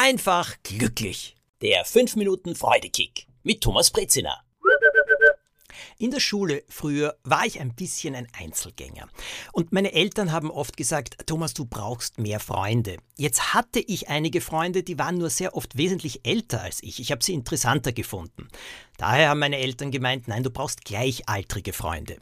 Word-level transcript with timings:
einfach 0.00 0.56
glücklich. 0.62 1.36
Der 1.60 1.84
5 1.84 2.16
Minuten 2.16 2.54
Freudekick 2.54 3.26
mit 3.42 3.60
Thomas 3.60 3.90
Brezina. 3.90 4.40
In 5.98 6.10
der 6.10 6.20
Schule 6.20 6.64
früher 6.70 7.18
war 7.24 7.44
ich 7.44 7.60
ein 7.60 7.74
bisschen 7.74 8.14
ein 8.14 8.26
Einzelgänger. 8.32 9.08
Und 9.52 9.72
meine 9.72 9.92
Eltern 9.92 10.32
haben 10.32 10.50
oft 10.50 10.78
gesagt, 10.78 11.26
Thomas, 11.26 11.52
du 11.52 11.66
brauchst 11.66 12.18
mehr 12.18 12.40
Freunde. 12.40 12.96
Jetzt 13.18 13.52
hatte 13.52 13.80
ich 13.80 14.08
einige 14.08 14.40
Freunde, 14.40 14.82
die 14.82 14.98
waren 14.98 15.18
nur 15.18 15.28
sehr 15.28 15.54
oft 15.54 15.76
wesentlich 15.76 16.24
älter 16.24 16.62
als 16.62 16.82
ich. 16.82 16.98
Ich 17.00 17.12
habe 17.12 17.22
sie 17.22 17.34
interessanter 17.34 17.92
gefunden. 17.92 18.48
Daher 18.96 19.28
haben 19.28 19.40
meine 19.40 19.58
Eltern 19.58 19.90
gemeint, 19.90 20.28
nein, 20.28 20.42
du 20.42 20.48
brauchst 20.48 20.86
gleichaltrige 20.86 21.74
Freunde. 21.74 22.16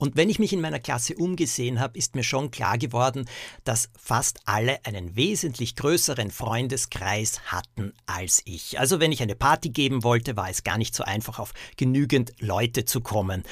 Und 0.00 0.16
wenn 0.16 0.30
ich 0.30 0.38
mich 0.38 0.54
in 0.54 0.62
meiner 0.62 0.80
Klasse 0.80 1.14
umgesehen 1.14 1.78
habe, 1.78 1.98
ist 1.98 2.16
mir 2.16 2.24
schon 2.24 2.50
klar 2.50 2.78
geworden, 2.78 3.26
dass 3.64 3.90
fast 3.96 4.40
alle 4.46 4.82
einen 4.86 5.14
wesentlich 5.14 5.76
größeren 5.76 6.30
Freundeskreis 6.30 7.40
hatten 7.52 7.92
als 8.06 8.40
ich. 8.46 8.80
Also 8.80 8.98
wenn 8.98 9.12
ich 9.12 9.22
eine 9.22 9.34
Party 9.34 9.68
geben 9.68 10.02
wollte, 10.02 10.36
war 10.36 10.48
es 10.48 10.64
gar 10.64 10.78
nicht 10.78 10.94
so 10.94 11.04
einfach, 11.04 11.38
auf 11.38 11.52
genügend 11.76 12.32
Leute 12.40 12.86
zu 12.86 13.02
kommen. 13.02 13.44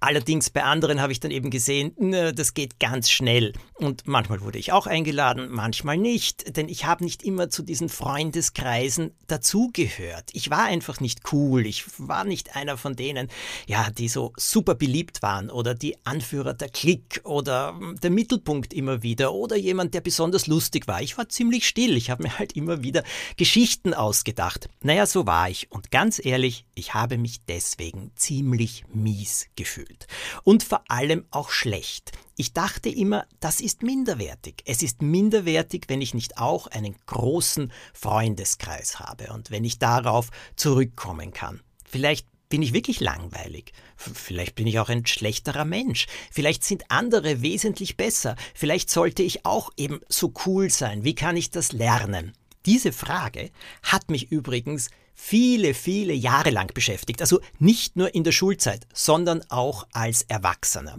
Allerdings 0.00 0.50
bei 0.50 0.62
anderen 0.62 1.00
habe 1.00 1.10
ich 1.10 1.18
dann 1.18 1.32
eben 1.32 1.50
gesehen, 1.50 1.92
das 2.34 2.54
geht 2.54 2.78
ganz 2.78 3.10
schnell. 3.10 3.52
Und 3.74 4.06
manchmal 4.06 4.40
wurde 4.42 4.58
ich 4.58 4.72
auch 4.72 4.86
eingeladen, 4.86 5.48
manchmal 5.50 5.96
nicht, 5.96 6.56
denn 6.56 6.68
ich 6.68 6.84
habe 6.84 7.02
nicht 7.02 7.24
immer 7.24 7.48
zu 7.48 7.62
diesen 7.62 7.88
Freundeskreisen 7.88 9.12
dazugehört. 9.26 10.30
Ich 10.34 10.50
war 10.50 10.64
einfach 10.64 11.00
nicht 11.00 11.32
cool, 11.32 11.66
ich 11.66 11.84
war 11.98 12.24
nicht 12.24 12.54
einer 12.54 12.76
von 12.76 12.94
denen, 12.94 13.28
ja, 13.66 13.90
die 13.90 14.08
so 14.08 14.32
super 14.36 14.76
beliebt 14.76 15.22
waren 15.22 15.50
oder 15.50 15.74
die 15.74 15.96
Anführer 16.04 16.54
der 16.54 16.68
Klick 16.68 17.20
oder 17.24 17.78
der 18.00 18.10
Mittelpunkt 18.10 18.72
immer 18.72 19.02
wieder 19.02 19.32
oder 19.32 19.56
jemand, 19.56 19.94
der 19.94 20.00
besonders 20.00 20.46
lustig 20.46 20.86
war. 20.86 21.02
Ich 21.02 21.18
war 21.18 21.28
ziemlich 21.28 21.66
still, 21.66 21.96
ich 21.96 22.10
habe 22.10 22.22
mir 22.22 22.38
halt 22.38 22.52
immer 22.52 22.82
wieder 22.82 23.02
Geschichten 23.36 23.94
ausgedacht. 23.94 24.68
Naja, 24.82 25.06
so 25.06 25.26
war 25.26 25.50
ich. 25.50 25.72
Und 25.72 25.90
ganz 25.90 26.24
ehrlich, 26.24 26.66
ich 26.76 26.94
habe 26.94 27.18
mich 27.18 27.40
deswegen 27.48 28.12
ziemlich 28.14 28.84
mies 28.92 29.46
gefühlt 29.56 29.87
gefühlt. 29.88 30.06
Und 30.44 30.62
vor 30.62 30.82
allem 30.88 31.24
auch 31.30 31.50
schlecht. 31.50 32.12
Ich 32.36 32.52
dachte 32.52 32.88
immer, 32.88 33.26
das 33.40 33.60
ist 33.60 33.82
minderwertig. 33.82 34.62
Es 34.64 34.82
ist 34.82 35.02
minderwertig, 35.02 35.84
wenn 35.88 36.00
ich 36.00 36.14
nicht 36.14 36.38
auch 36.38 36.66
einen 36.68 36.94
großen 37.06 37.72
Freundeskreis 37.92 39.00
habe 39.00 39.32
und 39.32 39.50
wenn 39.50 39.64
ich 39.64 39.78
darauf 39.78 40.30
zurückkommen 40.56 41.32
kann. 41.32 41.60
Vielleicht 41.84 42.26
bin 42.48 42.62
ich 42.62 42.72
wirklich 42.72 43.00
langweilig. 43.00 43.72
Vielleicht 43.96 44.54
bin 44.54 44.66
ich 44.66 44.78
auch 44.78 44.88
ein 44.88 45.04
schlechterer 45.04 45.66
Mensch. 45.66 46.06
Vielleicht 46.30 46.64
sind 46.64 46.90
andere 46.90 47.42
wesentlich 47.42 47.96
besser. 47.96 48.36
Vielleicht 48.54 48.88
sollte 48.88 49.22
ich 49.22 49.44
auch 49.44 49.70
eben 49.76 50.00
so 50.08 50.32
cool 50.46 50.70
sein. 50.70 51.04
Wie 51.04 51.14
kann 51.14 51.36
ich 51.36 51.50
das 51.50 51.72
lernen? 51.72 52.32
Diese 52.64 52.92
Frage 52.92 53.50
hat 53.82 54.10
mich 54.10 54.30
übrigens 54.32 54.88
viele, 55.20 55.74
viele 55.74 56.14
Jahre 56.14 56.50
lang 56.50 56.72
beschäftigt. 56.72 57.20
Also 57.20 57.40
nicht 57.58 57.96
nur 57.96 58.14
in 58.14 58.22
der 58.22 58.32
Schulzeit, 58.32 58.86
sondern 58.94 59.42
auch 59.50 59.86
als 59.92 60.22
Erwachsener. 60.22 60.96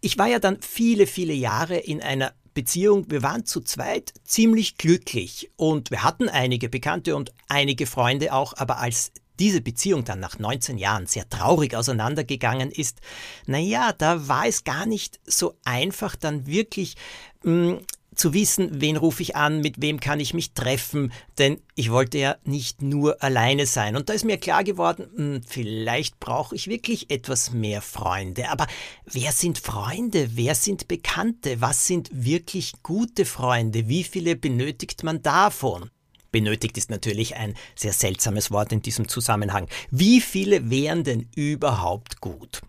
Ich 0.00 0.16
war 0.16 0.26
ja 0.26 0.38
dann 0.38 0.60
viele, 0.62 1.06
viele 1.06 1.34
Jahre 1.34 1.76
in 1.76 2.02
einer 2.02 2.32
Beziehung. 2.54 3.10
Wir 3.10 3.22
waren 3.22 3.44
zu 3.44 3.60
zweit 3.60 4.14
ziemlich 4.24 4.78
glücklich 4.78 5.50
und 5.56 5.90
wir 5.90 6.02
hatten 6.02 6.30
einige 6.30 6.70
Bekannte 6.70 7.14
und 7.14 7.32
einige 7.46 7.86
Freunde 7.86 8.32
auch, 8.32 8.54
aber 8.56 8.78
als 8.78 9.12
diese 9.38 9.60
Beziehung 9.60 10.04
dann 10.04 10.18
nach 10.18 10.38
19 10.38 10.78
Jahren 10.78 11.06
sehr 11.06 11.28
traurig 11.28 11.76
auseinandergegangen 11.76 12.70
ist, 12.70 13.00
naja, 13.46 13.92
da 13.92 14.28
war 14.28 14.46
es 14.46 14.64
gar 14.64 14.86
nicht 14.86 15.20
so 15.24 15.56
einfach, 15.64 16.16
dann 16.16 16.46
wirklich 16.46 16.96
mh, 17.44 17.72
hm, 17.72 17.80
zu 18.14 18.34
wissen, 18.34 18.80
wen 18.80 18.96
rufe 18.96 19.22
ich 19.22 19.36
an, 19.36 19.60
mit 19.60 19.80
wem 19.80 20.00
kann 20.00 20.20
ich 20.20 20.34
mich 20.34 20.52
treffen, 20.52 21.12
denn 21.38 21.60
ich 21.74 21.90
wollte 21.90 22.18
ja 22.18 22.36
nicht 22.44 22.82
nur 22.82 23.22
alleine 23.22 23.66
sein. 23.66 23.96
Und 23.96 24.08
da 24.08 24.12
ist 24.12 24.24
mir 24.24 24.38
klar 24.38 24.64
geworden, 24.64 25.06
hm, 25.14 25.42
vielleicht 25.46 26.18
brauche 26.20 26.54
ich 26.54 26.66
wirklich 26.66 27.10
etwas 27.10 27.52
mehr 27.52 27.82
Freunde. 27.82 28.50
Aber 28.50 28.66
wer 29.06 29.32
sind 29.32 29.58
Freunde? 29.58 30.30
Wer 30.34 30.54
sind 30.54 30.88
Bekannte? 30.88 31.60
Was 31.60 31.86
sind 31.86 32.10
wirklich 32.12 32.74
gute 32.82 33.24
Freunde? 33.24 33.88
Wie 33.88 34.04
viele 34.04 34.36
benötigt 34.36 35.02
man 35.02 35.22
davon? 35.22 35.90
Benötigt 36.32 36.78
ist 36.78 36.90
natürlich 36.90 37.36
ein 37.36 37.54
sehr 37.74 37.92
seltsames 37.92 38.50
Wort 38.50 38.72
in 38.72 38.82
diesem 38.82 39.08
Zusammenhang. 39.08 39.66
Wie 39.90 40.20
viele 40.20 40.70
wären 40.70 41.02
denn 41.04 41.28
überhaupt 41.34 42.20
gut? 42.20 42.60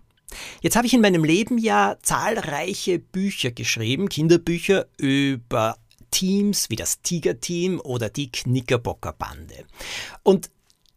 Jetzt 0.62 0.76
habe 0.76 0.88
ich 0.88 0.94
in 0.94 1.02
meinem 1.02 1.24
Leben 1.24 1.58
ja 1.58 1.98
zahlreiche 2.02 3.00
Bücher 3.00 3.52
geschrieben, 3.52 4.10
Kinderbücher 4.10 4.88
über 4.98 5.78
Teams 6.12 6.70
wie 6.70 6.76
das 6.76 7.02
Tiger-Team 7.02 7.80
oder 7.80 8.10
die 8.10 8.32
Knickerbocker-Bande. 8.32 9.66
Und 10.24 10.50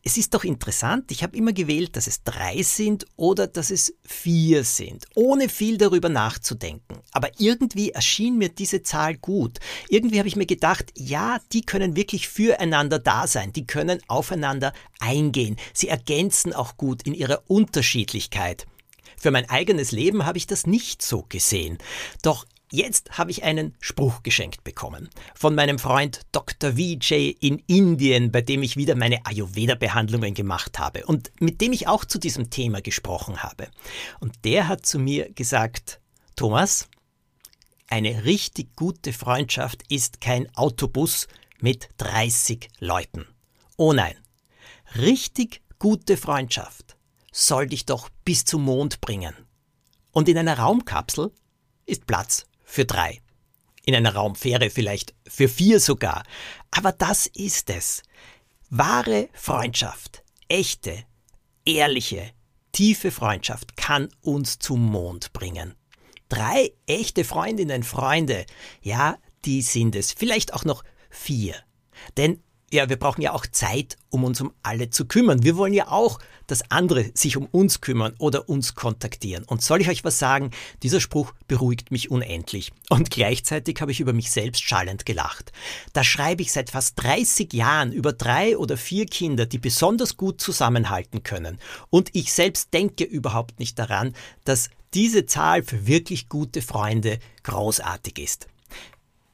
es 0.06 0.19
ist 0.19 0.34
doch 0.34 0.45
interessant, 0.45 1.11
ich 1.11 1.22
habe 1.22 1.34
immer 1.34 1.55
gewählt, 1.55 1.97
dass 1.97 2.06
es 2.06 2.22
drei 2.22 2.62
sind 2.62 3.06
oder 3.17 3.47
dass 3.47 3.71
es 3.71 3.95
vier 4.03 4.62
sind, 4.62 5.06
ohne 5.15 5.49
viel 5.49 5.78
darüber 5.78 6.11
nachzudenken. 6.11 6.99
Aber 7.12 7.31
irgendwie 7.39 7.91
erschien 7.91 8.37
mir 8.37 8.51
diese 8.51 8.83
Zahl 8.83 9.16
gut. 9.16 9.61
Irgendwie 9.89 10.19
habe 10.19 10.28
ich 10.28 10.37
mir 10.37 10.45
gedacht, 10.45 10.93
ja, 10.95 11.39
die 11.55 11.62
können 11.62 11.97
wirklich 11.97 12.28
füreinander 12.28 12.99
da 12.99 13.27
sein, 13.27 13.55
die 13.55 13.66
können 13.66 14.03
aufeinander 14.06 14.75
eingehen, 15.01 15.56
sie 15.72 15.89
ergänzen 15.89 16.53
auch 16.53 16.77
gut 16.77 17.03
in 17.05 17.15
ihrer 17.15 17.43
Unterschiedlichkeit. 17.47 18.66
Für 19.25 19.31
mein 19.31 19.49
eigenes 19.49 19.91
Leben 19.91 20.27
habe 20.27 20.37
ich 20.37 20.47
das 20.47 20.67
nicht 20.67 21.01
so 21.01 21.25
gesehen. 21.27 21.79
Doch 22.21 22.45
Jetzt 22.71 23.17
habe 23.17 23.31
ich 23.31 23.43
einen 23.43 23.75
Spruch 23.81 24.23
geschenkt 24.23 24.65
bekommen 24.65 25.09
von 25.35 25.55
meinem 25.55 25.79
Freund 25.79 26.21
Dr. 26.33 26.77
Vijay 26.77 27.34
in 27.41 27.59
Indien, 27.67 28.33
bei 28.33 28.43
dem 28.43 28.63
ich 28.63 28.77
wieder 28.77 28.97
meine 28.97 29.25
Ayurveda-Behandlungen 29.25 30.34
gemacht 30.34 30.79
habe 30.79 31.07
und 31.07 31.33
mit 31.41 31.63
dem 31.63 31.73
ich 31.73 31.89
auch 31.89 32.05
zu 32.05 32.19
diesem 32.19 32.51
Thema 32.51 32.83
gesprochen 32.83 33.43
habe. 33.43 33.69
Und 34.21 34.45
der 34.45 34.69
hat 34.69 34.84
zu 34.84 34.99
mir 34.99 35.33
gesagt, 35.33 36.01
Thomas, 36.37 36.89
eine 37.89 38.27
richtig 38.27 38.77
gute 38.77 39.15
Freundschaft 39.15 39.84
ist 39.89 40.21
kein 40.21 40.55
Autobus 40.55 41.29
mit 41.61 41.89
30 41.97 42.69
Leuten. 42.79 43.27
Oh 43.79 43.95
nein, 43.95 44.17
richtig 44.97 45.63
gute 45.79 46.19
Freundschaft 46.19 46.95
soll 47.34 47.67
dich 47.67 47.84
doch 47.84 48.09
bis 48.25 48.45
zum 48.45 48.62
Mond 48.62 49.00
bringen. 49.00 49.34
Und 50.12 50.28
in 50.28 50.39
einer 50.39 50.59
Raumkapsel 50.59 51.33
ist 51.84 52.06
Platz 52.06 52.47
für 52.62 52.84
drei. 52.84 53.21
In 53.84 53.95
einer 53.95 54.15
Raumfähre 54.15 54.71
vielleicht 54.71 55.15
für 55.27 55.49
vier 55.49 55.81
sogar. 55.81 56.22
Aber 56.71 56.93
das 56.93 57.27
ist 57.27 57.71
es. 57.71 58.03
Wahre 58.71 59.28
Freundschaft, 59.34 60.22
echte, 60.49 61.05
ehrliche, 61.65 62.31
tiefe 62.71 63.11
Freundschaft 63.11 63.77
kann 63.77 64.09
uns 64.21 64.61
zum 64.61 64.84
Mond 64.87 65.33
bringen. 65.33 65.75
Drei 66.28 66.72
echte 66.87 67.25
Freundinnen, 67.25 67.83
Freunde, 67.83 68.47
ja, 68.81 69.19
die 69.45 69.61
sind 69.61 69.97
es. 69.97 70.12
Vielleicht 70.12 70.55
auch 70.55 70.65
noch 70.65 70.84
vier. 71.11 71.56
Denn 72.16 72.43
ja, 72.75 72.89
wir 72.89 72.97
brauchen 72.97 73.23
ja 73.23 73.33
auch 73.33 73.47
Zeit, 73.47 73.97
um 74.11 74.25
uns 74.25 74.41
um 74.41 74.53
alle 74.62 74.91
zu 74.91 75.07
kümmern. 75.07 75.45
Wir 75.45 75.57
wollen 75.57 75.73
ja 75.73 75.89
auch, 75.89 76.19
dass 76.47 76.71
andere 76.71 77.11
sich 77.15 77.37
um 77.37 77.47
uns 77.47 77.81
kümmern 77.81 78.15
oder 78.19 78.49
uns 78.49 78.75
kontaktieren. 78.75 79.45
Und 79.45 79.62
soll 79.62 79.81
ich 79.81 79.89
euch 79.89 80.05
was 80.05 80.19
sagen? 80.19 80.51
Dieser 80.83 81.01
Spruch 81.01 81.33
beruhigt 81.47 81.93
mich 81.93 82.11
unendlich. 82.11 82.73
Und 82.91 83.11
gleichzeitig 83.11 83.81
habe 83.81 83.93
ich 83.93 84.01
über 84.01 84.13
mich 84.13 84.31
selbst 84.31 84.63
schallend 84.63 85.07
gelacht. 85.07 85.53
Da 85.93 86.03
schreibe 86.03 86.43
ich 86.43 86.53
seit 86.53 86.71
fast 86.71 87.01
30 87.03 87.53
Jahren 87.53 87.93
über 87.93 88.13
drei 88.13 88.59
oder 88.59 88.77
vier 88.77 89.07
Kinder, 89.07 89.47
die 89.47 89.59
besonders 89.59 90.17
gut 90.17 90.41
zusammenhalten 90.41 91.23
können. 91.23 91.59
Und 91.91 92.11
ich 92.13 92.33
selbst 92.33 92.75
denke 92.75 93.05
überhaupt 93.05 93.61
nicht 93.61 93.79
daran, 93.79 94.15
dass 94.45 94.69
diese 94.95 95.27
Zahl 95.27 95.63
für 95.63 95.87
wirklich 95.87 96.29
gute 96.29 96.61
Freunde 96.61 97.19
großartig 97.45 98.19
ist. 98.19 98.49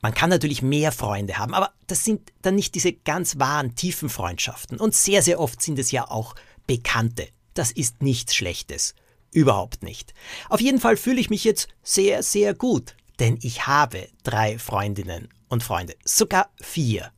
Man 0.03 0.15
kann 0.15 0.31
natürlich 0.31 0.63
mehr 0.63 0.93
Freunde 0.93 1.37
haben, 1.37 1.53
aber 1.53 1.73
das 1.87 2.05
sind 2.05 2.33
dann 2.43 2.55
nicht 2.55 2.75
diese 2.75 2.93
ganz 2.93 3.39
wahren, 3.39 3.75
tiefen 3.75 4.09
Freundschaften. 4.09 4.81
Und 4.81 4.95
sehr, 4.95 5.23
sehr 5.23 5.41
oft 5.41 5.61
sind 5.61 5.79
es 5.79 5.91
ja 5.91 6.11
auch 6.11 6.35
Bekannte. 6.67 7.29
Das 7.55 7.71
ist 7.71 8.03
nichts 8.03 8.35
Schlechtes. 8.35 8.95
Überhaupt 9.33 9.83
nicht. 9.83 10.15
Auf 10.49 10.61
jeden 10.61 10.81
Fall 10.81 10.97
fühle 10.97 11.21
ich 11.21 11.31
mich 11.31 11.45
jetzt 11.45 11.69
sehr, 11.83 12.23
sehr 12.23 12.55
gut, 12.55 12.97
denn 13.19 13.39
ich 13.43 13.67
habe 13.67 14.09
drei 14.23 14.59
Freundinnen 14.59 15.29
und 15.49 15.63
Freunde, 15.63 15.95
sogar 16.05 16.51
vier. 16.61 17.13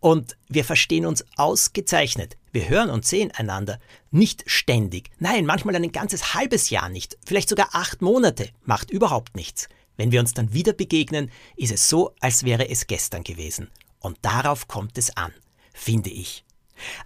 Und 0.00 0.36
wir 0.48 0.64
verstehen 0.64 1.06
uns 1.06 1.24
ausgezeichnet. 1.36 2.36
Wir 2.52 2.68
hören 2.68 2.90
und 2.90 3.04
sehen 3.04 3.32
einander 3.32 3.80
nicht 4.10 4.44
ständig. 4.46 5.10
Nein, 5.18 5.46
manchmal 5.46 5.74
ein 5.74 5.90
ganzes 5.92 6.34
halbes 6.34 6.70
Jahr 6.70 6.88
nicht. 6.88 7.18
Vielleicht 7.26 7.48
sogar 7.48 7.70
acht 7.72 8.02
Monate. 8.02 8.50
Macht 8.64 8.90
überhaupt 8.90 9.34
nichts. 9.34 9.68
Wenn 9.98 10.12
wir 10.12 10.20
uns 10.20 10.32
dann 10.32 10.54
wieder 10.54 10.72
begegnen, 10.72 11.30
ist 11.56 11.72
es 11.72 11.88
so, 11.88 12.14
als 12.20 12.44
wäre 12.44 12.70
es 12.70 12.86
gestern 12.86 13.24
gewesen. 13.24 13.68
Und 13.98 14.16
darauf 14.22 14.68
kommt 14.68 14.96
es 14.96 15.14
an, 15.16 15.34
finde 15.74 16.08
ich. 16.08 16.44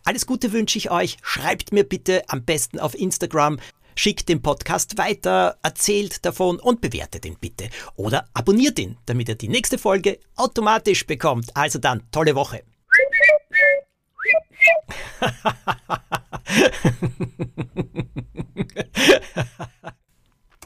Alles 0.05 0.27
Gute 0.27 0.53
wünsche 0.53 0.77
ich 0.77 0.91
euch. 0.91 1.17
Schreibt 1.23 1.73
mir 1.73 1.85
bitte 1.85 2.23
am 2.29 2.45
besten 2.45 2.79
auf 2.79 2.95
Instagram. 2.95 3.59
Schickt 3.97 4.29
den 4.29 4.43
Podcast 4.43 4.99
weiter, 4.99 5.57
erzählt 5.63 6.25
davon 6.27 6.61
und 6.61 6.83
bewertet 6.83 7.25
ihn 7.25 7.39
bitte. 7.41 7.71
Oder 7.97 8.29
abonniert 8.35 8.79
ihn, 8.79 8.99
damit 9.07 9.31
er 9.31 9.37
die 9.37 9.49
nächste 9.49 9.79
Folge 9.79 10.19
automatisch 10.37 11.07
bekommt. 11.07 11.57
Also 11.57 11.79
dann, 11.79 12.03
tolle 12.11 12.35
Woche. 12.35 12.63